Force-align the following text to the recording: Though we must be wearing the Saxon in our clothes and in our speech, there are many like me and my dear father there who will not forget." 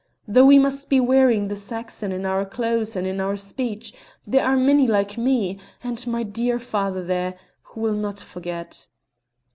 Though 0.27 0.47
we 0.47 0.57
must 0.57 0.89
be 0.89 0.99
wearing 0.99 1.47
the 1.47 1.55
Saxon 1.55 2.11
in 2.11 2.25
our 2.25 2.43
clothes 2.43 2.95
and 2.95 3.05
in 3.05 3.21
our 3.21 3.35
speech, 3.35 3.93
there 4.25 4.43
are 4.43 4.57
many 4.57 4.87
like 4.87 5.15
me 5.15 5.59
and 5.83 6.07
my 6.07 6.23
dear 6.23 6.57
father 6.57 7.03
there 7.05 7.35
who 7.61 7.81
will 7.81 7.93
not 7.93 8.19
forget." 8.19 8.87